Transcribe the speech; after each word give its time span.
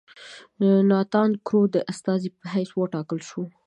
ناتان 0.89 1.29
کرو 1.45 1.61
د 1.73 1.75
استازي 1.91 2.29
په 2.37 2.43
حیث 2.53 2.69
وټاکل 2.75 3.19
شو. 3.29 3.43